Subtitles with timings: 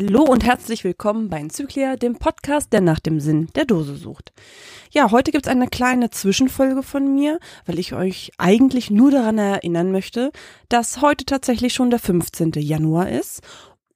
[0.00, 4.32] Hallo und herzlich willkommen bei Enzyklia, dem Podcast, der nach dem Sinn der Dose sucht.
[4.90, 9.92] Ja, heute gibt's eine kleine Zwischenfolge von mir, weil ich euch eigentlich nur daran erinnern
[9.92, 10.32] möchte,
[10.70, 12.52] dass heute tatsächlich schon der 15.
[12.56, 13.42] Januar ist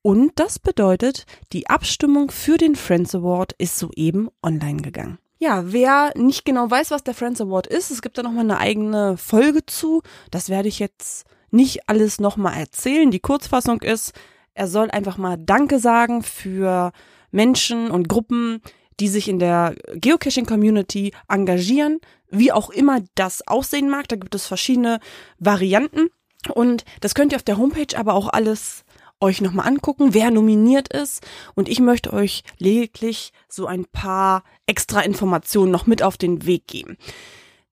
[0.02, 5.16] und das bedeutet, die Abstimmung für den Friends Award ist soeben online gegangen.
[5.38, 8.58] Ja, wer nicht genau weiß, was der Friends Award ist, es gibt da nochmal eine
[8.58, 10.02] eigene Folge zu.
[10.30, 13.10] Das werde ich jetzt nicht alles nochmal erzählen.
[13.10, 14.12] Die Kurzfassung ist,
[14.54, 16.92] er soll einfach mal Danke sagen für
[17.30, 18.60] Menschen und Gruppen,
[19.00, 24.08] die sich in der Geocaching-Community engagieren, wie auch immer das aussehen mag.
[24.08, 25.00] Da gibt es verschiedene
[25.38, 26.10] Varianten.
[26.54, 28.84] Und das könnt ihr auf der Homepage aber auch alles
[29.20, 31.26] euch nochmal angucken, wer nominiert ist.
[31.54, 36.66] Und ich möchte euch lediglich so ein paar extra Informationen noch mit auf den Weg
[36.66, 36.96] geben.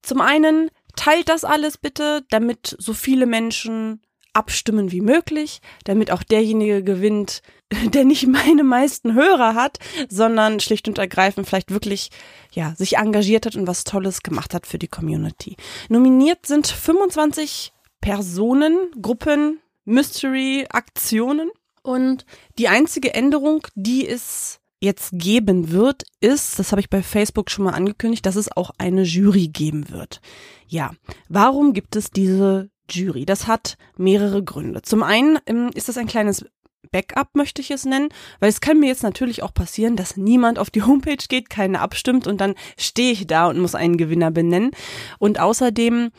[0.01, 4.01] Zum einen teilt das alles bitte, damit so viele Menschen
[4.33, 7.41] abstimmen wie möglich, damit auch derjenige gewinnt,
[7.93, 12.09] der nicht meine meisten Hörer hat, sondern schlicht und ergreifend vielleicht wirklich,
[12.51, 15.55] ja, sich engagiert hat und was Tolles gemacht hat für die Community.
[15.89, 22.25] Nominiert sind 25 Personen, Gruppen, Mystery, Aktionen und
[22.57, 27.65] die einzige Änderung, die es jetzt geben wird, ist, das habe ich bei Facebook schon
[27.65, 30.19] mal angekündigt, dass es auch eine Jury geben wird.
[30.67, 30.91] Ja,
[31.29, 33.25] warum gibt es diese Jury.
[33.25, 34.81] Das hat mehrere Gründe.
[34.81, 36.45] Zum einen ähm, ist das ein kleines
[36.91, 38.09] Backup, möchte ich es nennen,
[38.39, 41.81] weil es kann mir jetzt natürlich auch passieren, dass niemand auf die Homepage geht, keiner
[41.81, 44.71] abstimmt und dann stehe ich da und muss einen Gewinner benennen.
[45.19, 46.11] Und außerdem,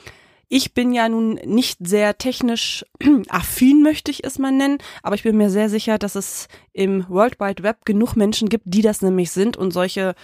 [0.48, 2.84] ich bin ja nun nicht sehr technisch
[3.28, 7.08] affin, möchte ich es mal nennen, aber ich bin mir sehr sicher, dass es im
[7.08, 10.14] World Wide Web genug Menschen gibt, die das nämlich sind und solche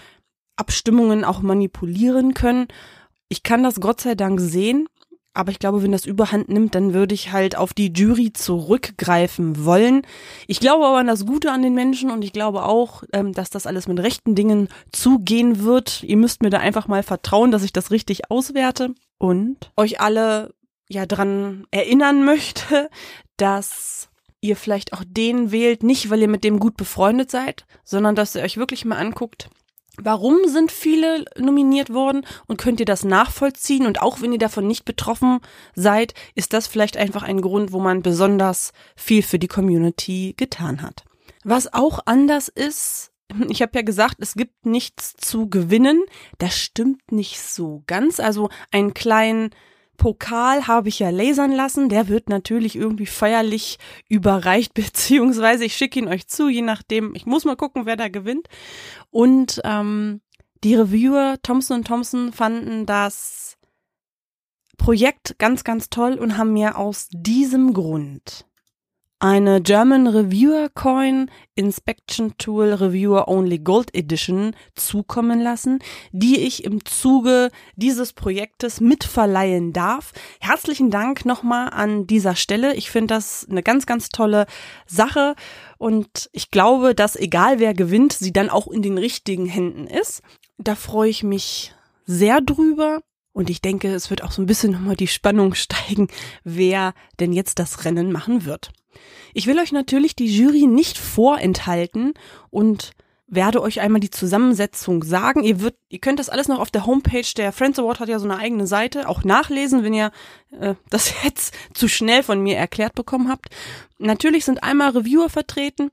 [0.57, 2.69] Abstimmungen auch manipulieren können.
[3.29, 4.89] Ich kann das Gott sei Dank sehen
[5.33, 9.65] aber ich glaube, wenn das überhand nimmt, dann würde ich halt auf die Jury zurückgreifen
[9.65, 10.03] wollen.
[10.49, 13.51] Ich glaube aber an das Gute an den Menschen und ich glaube auch, ähm, dass
[13.51, 16.03] das alles mit rechten Dingen zugehen wird.
[16.03, 20.53] Ihr müsst mir da einfach mal vertrauen, dass ich das richtig auswerte und euch alle
[20.89, 22.91] ja dran erinnern möchte,
[23.37, 24.09] dass
[24.41, 28.35] ihr vielleicht auch den wählt, nicht weil ihr mit dem gut befreundet seid, sondern dass
[28.35, 29.51] ihr euch wirklich mal anguckt,
[29.97, 33.87] Warum sind viele nominiert worden und könnt ihr das nachvollziehen?
[33.87, 35.41] Und auch wenn ihr davon nicht betroffen
[35.75, 40.83] seid, ist das vielleicht einfach ein Grund, wo man besonders viel für die Community getan
[40.83, 41.05] hat.
[41.45, 43.11] Was auch anders ist,
[43.49, 46.05] ich habe ja gesagt, es gibt nichts zu gewinnen.
[46.39, 48.21] Das stimmt nicht so ganz.
[48.21, 49.51] Also einen kleinen
[50.01, 51.91] Pokal habe ich ja lasern lassen.
[51.91, 53.79] Der wird natürlich irgendwie feierlich
[54.09, 57.15] überreicht, beziehungsweise ich schicke ihn euch zu, je nachdem.
[57.15, 58.49] Ich muss mal gucken, wer da gewinnt.
[59.11, 60.23] Und ähm,
[60.65, 63.59] die Reviewer Thompson und Thompson fanden das
[64.79, 68.47] Projekt ganz, ganz toll und haben mir aus diesem Grund
[69.21, 76.85] eine German Reviewer Coin Inspection Tool Reviewer Only Gold Edition zukommen lassen, die ich im
[76.87, 80.13] Zuge dieses Projektes mitverleihen darf.
[80.41, 82.75] Herzlichen Dank nochmal an dieser Stelle.
[82.75, 84.47] Ich finde das eine ganz, ganz tolle
[84.87, 85.35] Sache
[85.77, 90.23] und ich glaube, dass egal wer gewinnt, sie dann auch in den richtigen Händen ist.
[90.57, 91.75] Da freue ich mich
[92.07, 93.01] sehr drüber.
[93.33, 96.09] Und ich denke, es wird auch so ein bisschen nochmal die Spannung steigen,
[96.43, 98.73] wer denn jetzt das Rennen machen wird.
[99.35, 102.15] Ich will euch natürlich die Jury nicht vorenthalten
[102.51, 102.93] und
[103.31, 105.45] werde euch einmal die Zusammensetzung sagen.
[105.45, 108.19] Ihr, wird, ihr könnt das alles noch auf der Homepage, der Friends Award hat ja
[108.19, 110.11] so eine eigene Seite, auch nachlesen, wenn ihr
[110.59, 113.49] äh, das jetzt zu schnell von mir erklärt bekommen habt.
[113.99, 115.91] Natürlich sind einmal Reviewer vertreten.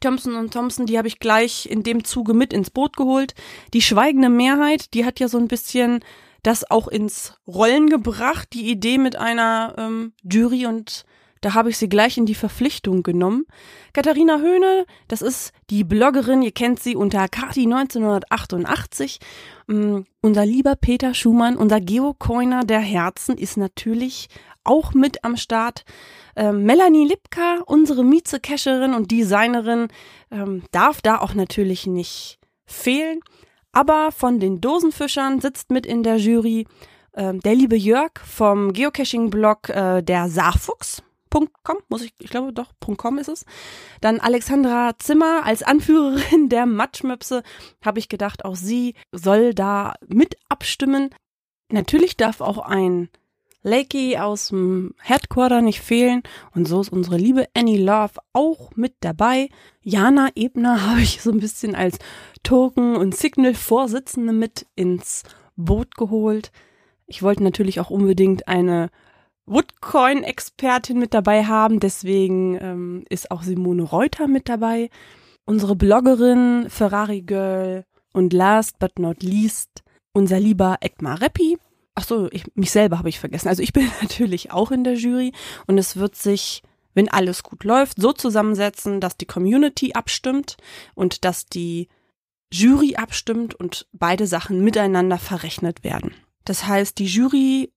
[0.00, 3.34] Thompson und Thompson, die habe ich gleich in dem Zuge mit ins Boot geholt.
[3.72, 6.00] Die schweigende Mehrheit, die hat ja so ein bisschen
[6.42, 11.04] das auch ins Rollen gebracht, die Idee mit einer ähm, Jury und
[11.40, 13.46] da habe ich sie gleich in die Verpflichtung genommen.
[13.92, 19.18] Katharina Höhne, das ist die Bloggerin, ihr kennt sie unter Kati 1988.
[19.68, 24.28] Um, unser lieber Peter Schumann, unser Geocoiner der Herzen, ist natürlich
[24.64, 25.84] auch mit am Start.
[26.36, 29.88] Ähm, Melanie Lipka, unsere Mieze-Cacherin und Designerin,
[30.30, 33.20] ähm, darf da auch natürlich nicht fehlen.
[33.72, 36.66] Aber von den Dosenfischern sitzt mit in der Jury
[37.12, 41.02] äh, der liebe Jörg vom Geocaching-Blog äh, der Saarfuchs.
[41.30, 43.44] .com, muss ich, ich glaube doch, .com ist es.
[44.00, 47.42] Dann Alexandra Zimmer als Anführerin der Matschmöpse,
[47.84, 51.10] habe ich gedacht, auch sie soll da mit abstimmen.
[51.70, 53.08] Natürlich darf auch ein
[53.62, 56.22] Lakey aus dem Headquarter nicht fehlen
[56.54, 59.48] und so ist unsere liebe Annie Love auch mit dabei.
[59.82, 61.98] Jana Ebner habe ich so ein bisschen als
[62.42, 65.24] Token- und Signal-Vorsitzende mit ins
[65.56, 66.52] Boot geholt.
[67.06, 68.90] Ich wollte natürlich auch unbedingt eine
[69.50, 71.80] Woodcoin-Expertin mit dabei haben.
[71.80, 74.90] Deswegen ähm, ist auch Simone Reuter mit dabei.
[75.44, 81.58] Unsere Bloggerin Ferrari Girl und last but not least unser lieber Ekmar Reppi.
[81.94, 83.48] Ach so, ich, mich selber habe ich vergessen.
[83.48, 85.32] Also ich bin natürlich auch in der Jury
[85.66, 86.62] und es wird sich,
[86.94, 90.56] wenn alles gut läuft, so zusammensetzen, dass die Community abstimmt
[90.94, 91.88] und dass die
[92.52, 96.14] Jury abstimmt und beide Sachen miteinander verrechnet werden.
[96.44, 97.70] Das heißt, die Jury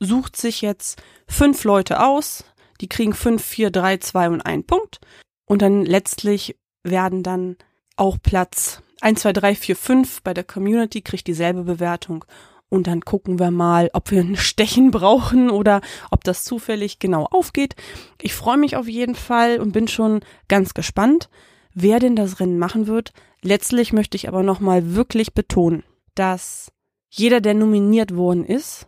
[0.00, 2.44] sucht sich jetzt fünf Leute aus,
[2.80, 5.00] die kriegen fünf, vier, drei, zwei und einen Punkt.
[5.44, 7.56] Und dann letztlich werden dann
[7.96, 12.24] auch Platz eins, zwei, drei, vier, fünf bei der Community kriegt dieselbe Bewertung.
[12.68, 15.80] Und dann gucken wir mal, ob wir ein Stechen brauchen oder
[16.10, 17.74] ob das zufällig genau aufgeht.
[18.20, 21.28] Ich freue mich auf jeden Fall und bin schon ganz gespannt,
[21.74, 23.12] wer denn das Rennen machen wird.
[23.42, 25.82] Letztlich möchte ich aber nochmal wirklich betonen,
[26.14, 26.72] dass
[27.08, 28.86] jeder, der nominiert worden ist,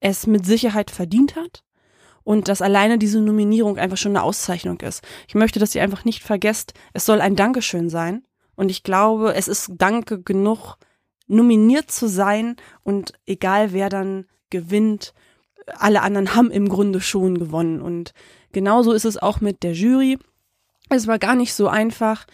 [0.00, 1.62] es mit Sicherheit verdient hat
[2.24, 5.02] und dass alleine diese Nominierung einfach schon eine Auszeichnung ist.
[5.28, 8.24] Ich möchte, dass ihr einfach nicht vergesst, es soll ein Dankeschön sein
[8.56, 10.76] und ich glaube, es ist Danke genug,
[11.26, 15.14] nominiert zu sein und egal wer dann gewinnt,
[15.66, 18.12] alle anderen haben im Grunde schon gewonnen und
[18.52, 20.18] genauso ist es auch mit der Jury.
[20.88, 22.26] Es war gar nicht so einfach,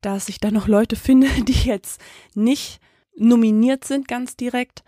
[0.00, 2.00] dass ich da noch Leute finde, die jetzt
[2.34, 2.80] nicht
[3.16, 4.82] nominiert sind ganz direkt.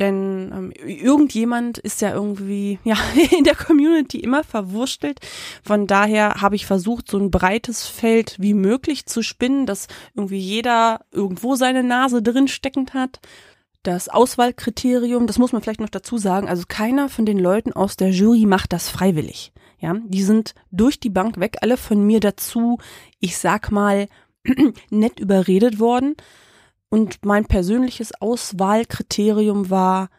[0.00, 2.96] Denn ähm, irgendjemand ist ja irgendwie ja
[3.36, 5.20] in der Community immer verwurstelt.
[5.62, 10.38] Von daher habe ich versucht, so ein breites Feld wie möglich zu spinnen, dass irgendwie
[10.38, 13.20] jeder irgendwo seine Nase drin steckend hat.
[13.82, 17.96] Das Auswahlkriterium, das muss man vielleicht noch dazu sagen, also keiner von den Leuten aus
[17.96, 19.52] der Jury macht das freiwillig.
[19.78, 22.78] Ja, die sind durch die Bank weg, alle von mir dazu,
[23.20, 24.08] ich sag mal,
[24.90, 26.16] nett überredet worden.
[26.94, 30.10] Und mein persönliches Auswahlkriterium war,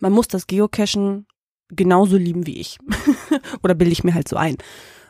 [0.00, 1.28] man muss das Geocachen
[1.68, 2.76] genauso lieben wie ich.
[3.62, 4.56] Oder bilde ich mir halt so ein.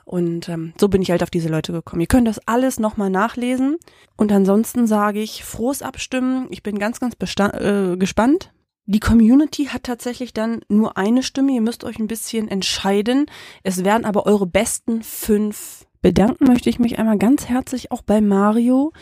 [0.04, 2.02] Und ähm, so bin ich halt auf diese Leute gekommen.
[2.02, 3.78] Ihr könnt das alles nochmal nachlesen.
[4.18, 6.46] Und ansonsten sage ich, frohes Abstimmen.
[6.50, 8.52] Ich bin ganz, ganz äh, gespannt.
[8.84, 11.52] Die Community hat tatsächlich dann nur eine Stimme.
[11.52, 13.24] Ihr müsst euch ein bisschen entscheiden.
[13.62, 15.86] Es werden aber eure besten fünf.
[16.02, 18.92] Bedanken möchte ich mich einmal ganz herzlich auch bei Mario,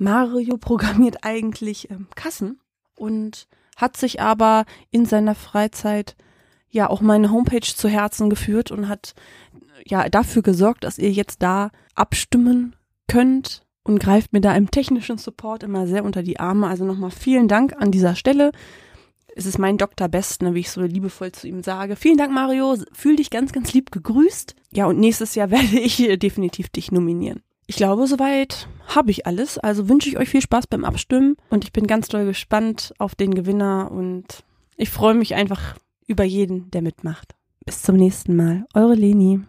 [0.00, 2.58] Mario programmiert eigentlich ähm, Kassen
[2.96, 6.16] und hat sich aber in seiner Freizeit
[6.70, 9.14] ja auch meine Homepage zu Herzen geführt und hat
[9.84, 12.76] ja dafür gesorgt, dass ihr jetzt da abstimmen
[13.08, 16.66] könnt und greift mir da im technischen Support immer sehr unter die Arme.
[16.68, 18.52] Also nochmal vielen Dank an dieser Stelle.
[19.36, 20.08] Es ist mein Dr.
[20.08, 21.96] Best, ne, wie ich so liebevoll zu ihm sage.
[21.96, 22.76] Vielen Dank, Mario.
[22.92, 24.54] Fühl dich ganz, ganz lieb gegrüßt.
[24.72, 27.42] Ja, und nächstes Jahr werde ich definitiv dich nominieren.
[27.66, 29.58] Ich glaube, soweit habe ich alles.
[29.58, 33.14] Also wünsche ich euch viel Spaß beim Abstimmen und ich bin ganz doll gespannt auf
[33.14, 34.44] den Gewinner und
[34.76, 35.76] ich freue mich einfach
[36.06, 37.34] über jeden, der mitmacht.
[37.64, 38.66] Bis zum nächsten Mal.
[38.74, 39.40] Eure Leni.